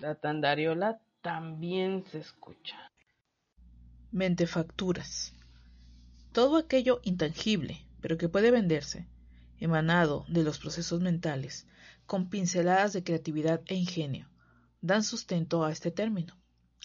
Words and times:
La 0.00 0.14
tandariola 0.14 1.00
también 1.22 2.04
se 2.04 2.18
escucha. 2.18 2.92
Mentefacturas. 4.12 5.34
Todo 6.30 6.56
aquello 6.56 7.00
intangible, 7.02 7.84
pero 8.00 8.16
que 8.16 8.28
puede 8.28 8.52
venderse, 8.52 9.08
emanado 9.58 10.24
de 10.28 10.44
los 10.44 10.60
procesos 10.60 11.00
mentales, 11.00 11.66
con 12.06 12.30
pinceladas 12.30 12.92
de 12.92 13.02
creatividad 13.02 13.60
e 13.66 13.74
ingenio, 13.74 14.28
dan 14.80 15.02
sustento 15.02 15.64
a 15.64 15.72
este 15.72 15.90
término, 15.90 16.36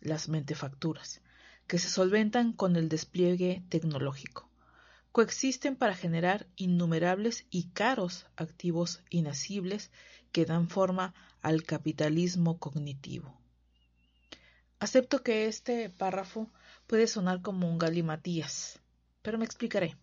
las 0.00 0.30
mentefacturas, 0.30 1.20
que 1.66 1.78
se 1.78 1.90
solventan 1.90 2.54
con 2.54 2.74
el 2.76 2.88
despliegue 2.88 3.64
tecnológico. 3.68 4.50
Coexisten 5.12 5.76
para 5.76 5.94
generar 5.94 6.46
innumerables 6.56 7.46
y 7.50 7.68
caros 7.68 8.26
activos 8.36 9.02
inacibles 9.10 9.90
que 10.34 10.44
dan 10.44 10.68
forma 10.68 11.14
al 11.42 11.62
capitalismo 11.62 12.58
cognitivo. 12.58 13.38
Acepto 14.80 15.22
que 15.22 15.46
este 15.46 15.90
párrafo 15.90 16.50
puede 16.88 17.06
sonar 17.06 17.40
como 17.40 17.70
un 17.70 17.78
galimatías, 17.78 18.80
pero 19.22 19.38
me 19.38 19.44
explicaré. 19.44 19.96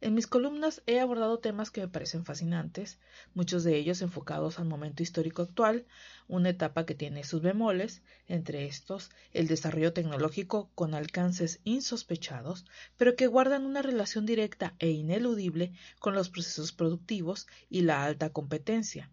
En 0.00 0.14
mis 0.14 0.28
columnas 0.28 0.82
he 0.86 1.00
abordado 1.00 1.40
temas 1.40 1.72
que 1.72 1.80
me 1.80 1.88
parecen 1.88 2.24
fascinantes, 2.24 3.00
muchos 3.34 3.64
de 3.64 3.76
ellos 3.76 4.02
enfocados 4.02 4.60
al 4.60 4.66
momento 4.66 5.02
histórico 5.02 5.42
actual, 5.42 5.84
una 6.28 6.50
etapa 6.50 6.86
que 6.86 6.94
tiene 6.94 7.24
sus 7.24 7.42
bemoles, 7.42 8.02
entre 8.28 8.66
estos 8.66 9.10
el 9.32 9.48
desarrollo 9.48 9.92
tecnológico 9.92 10.70
con 10.76 10.94
alcances 10.94 11.58
insospechados, 11.64 12.66
pero 12.96 13.16
que 13.16 13.26
guardan 13.26 13.66
una 13.66 13.82
relación 13.82 14.26
directa 14.26 14.76
e 14.78 14.90
ineludible 14.90 15.72
con 15.98 16.14
los 16.14 16.30
procesos 16.30 16.70
productivos 16.70 17.48
y 17.68 17.82
la 17.82 18.04
alta 18.04 18.30
competencia, 18.30 19.10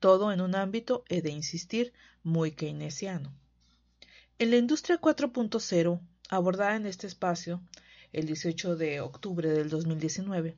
todo 0.00 0.32
en 0.32 0.40
un 0.40 0.54
ámbito, 0.54 1.04
he 1.08 1.22
de 1.22 1.30
insistir, 1.30 1.92
muy 2.22 2.52
keynesiano. 2.52 3.32
En 4.38 4.50
la 4.50 4.56
industria 4.56 5.00
4.0, 5.00 6.00
abordada 6.28 6.76
en 6.76 6.86
este 6.86 7.06
espacio, 7.06 7.62
el 8.12 8.26
18 8.26 8.76
de 8.76 9.00
octubre 9.00 9.48
del 9.50 9.68
2019, 9.68 10.56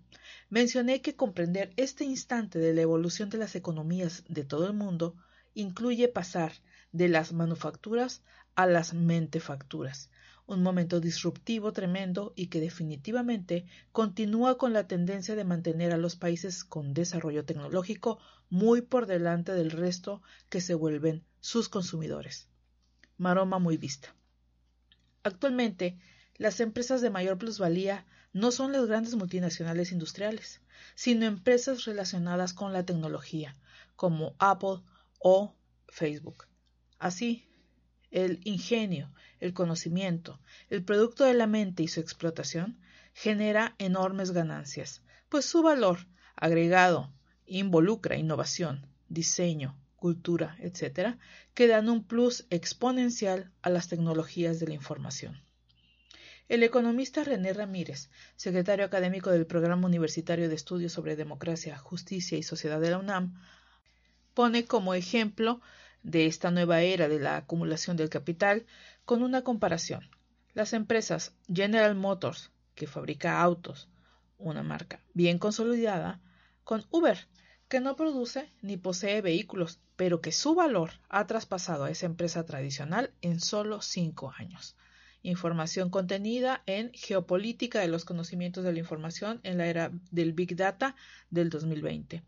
mencioné 0.50 1.00
que 1.00 1.16
comprender 1.16 1.72
este 1.76 2.04
instante 2.04 2.58
de 2.58 2.74
la 2.74 2.82
evolución 2.82 3.30
de 3.30 3.38
las 3.38 3.54
economías 3.54 4.24
de 4.28 4.44
todo 4.44 4.66
el 4.66 4.74
mundo 4.74 5.16
incluye 5.54 6.08
pasar 6.08 6.52
de 6.92 7.08
las 7.08 7.32
manufacturas 7.32 8.22
a 8.54 8.66
las 8.66 8.94
mentefacturas, 8.94 10.10
un 10.46 10.62
momento 10.62 11.00
disruptivo 11.00 11.72
tremendo 11.72 12.32
y 12.34 12.48
que 12.48 12.60
definitivamente 12.60 13.66
continúa 13.92 14.58
con 14.58 14.72
la 14.72 14.88
tendencia 14.88 15.36
de 15.36 15.44
mantener 15.44 15.92
a 15.92 15.96
los 15.96 16.16
países 16.16 16.64
con 16.64 16.92
desarrollo 16.92 17.44
tecnológico 17.44 18.18
muy 18.48 18.82
por 18.82 19.06
delante 19.06 19.52
del 19.52 19.70
resto 19.70 20.22
que 20.48 20.60
se 20.60 20.74
vuelven 20.74 21.24
sus 21.40 21.68
consumidores. 21.68 22.48
Maroma 23.16 23.58
muy 23.58 23.76
vista. 23.76 24.14
Actualmente, 25.22 25.98
las 26.36 26.60
empresas 26.60 27.00
de 27.00 27.10
mayor 27.10 27.38
plusvalía 27.38 28.06
no 28.32 28.50
son 28.50 28.72
las 28.72 28.86
grandes 28.86 29.14
multinacionales 29.14 29.92
industriales, 29.92 30.62
sino 30.94 31.26
empresas 31.26 31.84
relacionadas 31.84 32.54
con 32.54 32.72
la 32.72 32.84
tecnología, 32.84 33.56
como 33.94 34.34
Apple 34.38 34.80
o 35.20 35.54
Facebook. 35.88 36.46
Así, 36.98 37.46
el 38.10 38.40
ingenio, 38.44 39.12
el 39.38 39.54
conocimiento, 39.54 40.40
el 40.68 40.82
producto 40.82 41.24
de 41.24 41.34
la 41.34 41.46
mente 41.46 41.82
y 41.84 41.88
su 41.88 42.00
explotación 42.00 42.80
genera 43.14 43.76
enormes 43.78 44.32
ganancias, 44.32 45.02
pues 45.28 45.44
su 45.44 45.62
valor 45.62 46.08
agregado 46.34 47.12
involucra 47.46 48.16
innovación, 48.16 48.86
diseño, 49.08 49.78
cultura, 49.96 50.56
etc., 50.60 51.16
que 51.54 51.66
dan 51.66 51.88
un 51.88 52.04
plus 52.04 52.46
exponencial 52.50 53.52
a 53.62 53.70
las 53.70 53.88
tecnologías 53.88 54.58
de 54.58 54.68
la 54.68 54.74
información. 54.74 55.42
El 56.48 56.64
economista 56.64 57.22
René 57.22 57.52
Ramírez, 57.52 58.10
secretario 58.34 58.84
académico 58.84 59.30
del 59.30 59.46
Programa 59.46 59.86
Universitario 59.86 60.48
de 60.48 60.56
Estudios 60.56 60.92
sobre 60.92 61.14
Democracia, 61.14 61.78
Justicia 61.78 62.38
y 62.38 62.42
Sociedad 62.42 62.80
de 62.80 62.90
la 62.90 62.98
UNAM, 62.98 63.40
pone 64.40 64.64
como 64.64 64.94
ejemplo 64.94 65.60
de 66.02 66.24
esta 66.24 66.50
nueva 66.50 66.80
era 66.80 67.08
de 67.08 67.20
la 67.20 67.36
acumulación 67.36 67.98
del 67.98 68.08
capital 68.08 68.64
con 69.04 69.22
una 69.22 69.44
comparación. 69.44 70.08
Las 70.54 70.72
empresas 70.72 71.34
General 71.52 71.94
Motors, 71.94 72.50
que 72.74 72.86
fabrica 72.86 73.42
autos, 73.42 73.90
una 74.38 74.62
marca 74.62 75.02
bien 75.12 75.36
consolidada, 75.36 76.22
con 76.64 76.86
Uber, 76.90 77.28
que 77.68 77.80
no 77.80 77.96
produce 77.96 78.50
ni 78.62 78.78
posee 78.78 79.20
vehículos, 79.20 79.78
pero 79.96 80.22
que 80.22 80.32
su 80.32 80.54
valor 80.54 80.92
ha 81.10 81.26
traspasado 81.26 81.84
a 81.84 81.90
esa 81.90 82.06
empresa 82.06 82.46
tradicional 82.46 83.12
en 83.20 83.40
solo 83.40 83.82
cinco 83.82 84.32
años 84.38 84.74
información 85.22 85.90
contenida 85.90 86.62
en 86.64 86.92
Geopolítica 86.94 87.80
de 87.80 87.88
los 87.88 88.06
conocimientos 88.06 88.64
de 88.64 88.72
la 88.72 88.78
información 88.78 89.38
en 89.42 89.58
la 89.58 89.66
era 89.66 89.92
del 90.10 90.32
Big 90.32 90.56
Data 90.56 90.96
del 91.28 91.50
2020. 91.50 92.22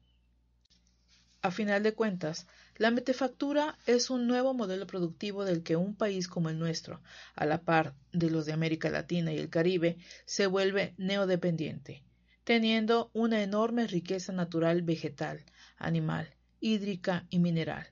A 1.44 1.50
final 1.50 1.82
de 1.82 1.92
cuentas, 1.92 2.47
la 2.76 2.92
metefactura 2.92 3.76
es 3.86 4.10
un 4.10 4.28
nuevo 4.28 4.54
modelo 4.54 4.86
productivo 4.86 5.44
del 5.44 5.64
que 5.64 5.75
un 5.75 5.97
país 5.97 6.28
como 6.28 6.50
el 6.50 6.58
nuestro, 6.60 7.03
a 7.34 7.47
la 7.47 7.62
par 7.62 7.97
de 8.12 8.30
los 8.30 8.47
de 8.47 8.53
América 8.53 8.91
Latina 8.91 9.32
y 9.32 9.38
el 9.38 9.50
Caribe, 9.50 9.98
se 10.25 10.47
vuelve 10.47 10.94
neodependiente, 10.98 12.04
teniendo 12.44 13.10
una 13.12 13.42
enorme 13.42 13.88
riqueza 13.88 14.32
natural 14.32 14.82
vegetal, 14.82 15.44
animal, 15.78 16.32
hídrica 16.60 17.26
y 17.28 17.41
mineral, 17.41 17.88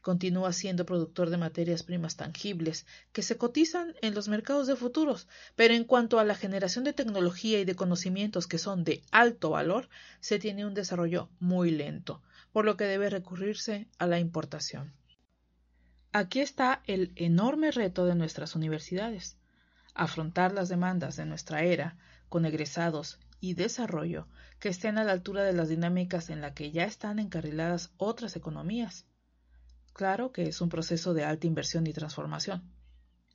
continúa 0.00 0.52
siendo 0.52 0.86
productor 0.86 1.30
de 1.30 1.38
materias 1.38 1.82
primas 1.82 2.16
tangibles 2.16 2.86
que 3.12 3.22
se 3.22 3.36
cotizan 3.36 3.94
en 4.00 4.14
los 4.14 4.28
mercados 4.28 4.68
de 4.68 4.76
futuros, 4.76 5.26
pero 5.56 5.74
en 5.74 5.82
cuanto 5.82 6.20
a 6.20 6.24
la 6.24 6.36
generación 6.36 6.84
de 6.84 6.92
tecnología 6.92 7.58
y 7.58 7.64
de 7.64 7.74
conocimientos 7.74 8.46
que 8.46 8.58
son 8.58 8.84
de 8.84 9.02
alto 9.10 9.50
valor, 9.50 9.88
se 10.20 10.38
tiene 10.38 10.66
un 10.66 10.74
desarrollo 10.74 11.30
muy 11.40 11.72
lento, 11.72 12.22
por 12.52 12.64
lo 12.64 12.76
que 12.76 12.84
debe 12.84 13.10
recurrirse 13.10 13.88
a 13.98 14.06
la 14.06 14.18
importación. 14.18 14.92
Aquí 16.12 16.40
está 16.40 16.82
el 16.86 17.12
enorme 17.16 17.70
reto 17.70 18.04
de 18.04 18.14
nuestras 18.14 18.54
universidades, 18.54 19.38
afrontar 19.94 20.52
las 20.52 20.68
demandas 20.68 21.16
de 21.16 21.26
nuestra 21.26 21.62
era 21.62 21.96
con 22.28 22.44
egresados 22.44 23.18
y 23.40 23.54
desarrollo 23.54 24.28
que 24.60 24.68
estén 24.68 24.98
a 24.98 25.04
la 25.04 25.12
altura 25.12 25.42
de 25.42 25.52
las 25.52 25.68
dinámicas 25.68 26.30
en 26.30 26.40
las 26.40 26.52
que 26.52 26.70
ya 26.70 26.84
están 26.84 27.18
encarriladas 27.18 27.92
otras 27.96 28.36
economías 28.36 29.06
Claro 29.92 30.32
que 30.32 30.44
es 30.44 30.60
un 30.60 30.70
proceso 30.70 31.12
de 31.12 31.24
alta 31.24 31.46
inversión 31.46 31.86
y 31.86 31.92
transformación, 31.92 32.62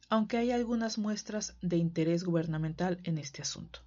aunque 0.09 0.37
hay 0.37 0.51
algunas 0.51 0.97
muestras 0.97 1.55
de 1.61 1.77
interés 1.77 2.23
gubernamental 2.23 2.99
en 3.03 3.19
este 3.19 3.43
asunto. 3.43 3.81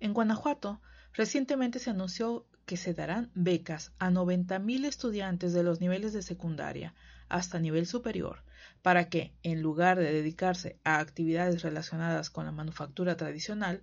En 0.00 0.12
Guanajuato, 0.12 0.80
recientemente 1.12 1.78
se 1.78 1.90
anunció 1.90 2.46
que 2.72 2.78
se 2.78 2.94
darán 2.94 3.30
becas 3.34 3.92
a 3.98 4.08
90.000 4.10 4.86
estudiantes 4.86 5.52
de 5.52 5.62
los 5.62 5.82
niveles 5.82 6.14
de 6.14 6.22
secundaria 6.22 6.94
hasta 7.28 7.58
nivel 7.58 7.86
superior 7.86 8.42
para 8.80 9.10
que, 9.10 9.34
en 9.42 9.60
lugar 9.60 9.98
de 9.98 10.10
dedicarse 10.10 10.78
a 10.82 10.98
actividades 10.98 11.60
relacionadas 11.60 12.30
con 12.30 12.46
la 12.46 12.50
manufactura 12.50 13.14
tradicional, 13.18 13.82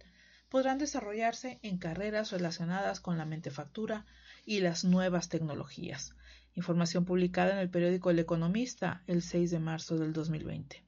podrán 0.50 0.80
desarrollarse 0.80 1.60
en 1.62 1.78
carreras 1.78 2.32
relacionadas 2.32 3.00
con 3.00 3.20
la 3.20 3.26
mentefactura 3.26 4.08
y 4.44 4.62
las 4.62 4.84
nuevas 4.84 5.30
tecnologías, 5.30 6.16
información 6.56 7.06
publicada 7.06 7.52
en 7.52 7.60
el 7.60 7.70
periódico 7.70 8.10
El 8.10 8.18
Economista 8.18 9.04
el 9.06 9.22
6 9.22 9.52
de 9.52 9.60
marzo 9.60 10.00
del 10.00 10.14
2020. 10.14 10.84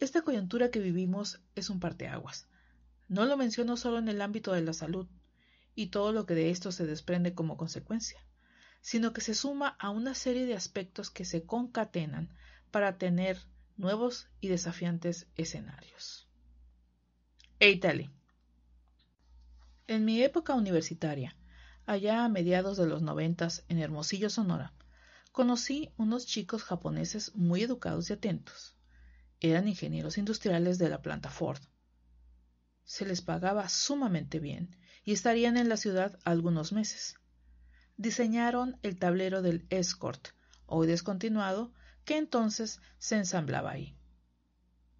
Esta 0.00 0.22
coyuntura 0.22 0.70
que 0.70 0.80
vivimos 0.80 1.42
es 1.54 1.68
un 1.68 1.80
parteaguas. 1.80 2.48
No 3.08 3.26
lo 3.26 3.36
menciono 3.36 3.76
solo 3.76 3.98
en 3.98 4.08
el 4.08 4.22
ámbito 4.22 4.54
de 4.54 4.62
la 4.62 4.72
salud 4.72 5.06
y 5.74 5.86
todo 5.86 6.12
lo 6.12 6.26
que 6.26 6.34
de 6.34 6.50
esto 6.50 6.72
se 6.72 6.86
desprende 6.86 7.34
como 7.34 7.56
consecuencia, 7.56 8.24
sino 8.80 9.12
que 9.12 9.20
se 9.20 9.34
suma 9.34 9.76
a 9.78 9.90
una 9.90 10.14
serie 10.14 10.46
de 10.46 10.54
aspectos 10.54 11.10
que 11.10 11.24
se 11.24 11.44
concatenan 11.44 12.28
para 12.70 12.98
tener 12.98 13.38
nuevos 13.76 14.28
y 14.40 14.48
desafiantes 14.48 15.26
escenarios. 15.36 16.28
Eitali. 17.60 18.10
En 19.86 20.04
mi 20.04 20.22
época 20.22 20.54
universitaria, 20.54 21.36
allá 21.86 22.24
a 22.24 22.28
mediados 22.28 22.76
de 22.76 22.86
los 22.86 23.02
noventas 23.02 23.64
en 23.68 23.78
Hermosillo, 23.78 24.30
Sonora, 24.30 24.72
conocí 25.32 25.90
unos 25.96 26.26
chicos 26.26 26.62
japoneses 26.62 27.34
muy 27.34 27.62
educados 27.62 28.10
y 28.10 28.12
atentos. 28.12 28.76
Eran 29.40 29.68
ingenieros 29.68 30.16
industriales 30.16 30.78
de 30.78 30.88
la 30.88 31.02
planta 31.02 31.28
Ford. 31.28 31.60
Se 32.84 33.04
les 33.04 33.22
pagaba 33.22 33.68
sumamente 33.68 34.38
bien 34.40 34.76
y 35.04 35.12
estarían 35.12 35.56
en 35.56 35.68
la 35.68 35.76
ciudad 35.76 36.18
algunos 36.24 36.72
meses. 36.72 37.16
Diseñaron 37.96 38.78
el 38.82 38.98
tablero 38.98 39.42
del 39.42 39.66
Escort, 39.70 40.28
hoy 40.66 40.86
descontinuado, 40.86 41.72
que 42.04 42.16
entonces 42.16 42.80
se 42.98 43.16
ensamblaba 43.16 43.70
ahí. 43.70 43.96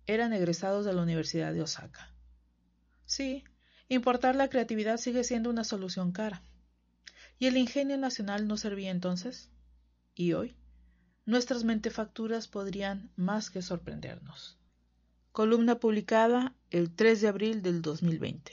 Eran 0.07 0.33
egresados 0.33 0.85
de 0.85 0.93
la 0.93 1.03
Universidad 1.03 1.53
de 1.53 1.63
Osaka. 1.63 2.15
Sí, 3.07 3.45
importar 3.89 4.37
la 4.37 4.49
creatividad 4.49 4.99
sigue 4.99 5.25
siendo 5.25 5.51
una 5.51 5.65
solución 5.65 6.13
cara. 6.13 6.43
¿Y 7.39 7.47
el 7.47 7.57
ingenio 7.57 7.99
nacional 7.99 8.47
no 8.47 8.57
servía 8.57 8.91
entonces? 8.91 9.51
¿Y 10.15 10.35
hoy? 10.35 10.57
nuestras 11.27 11.65
mentefacturas 11.65 12.49
podrían 12.49 13.11
más 13.17 13.51
que 13.51 13.63
sorprendernos. 13.63 14.59
Columna 15.33 15.81
publicada 15.81 16.55
el 16.75 16.91
3 16.91 17.21
de 17.21 17.29
abril 17.29 17.63
del 17.63 17.83
2020. 17.83 18.53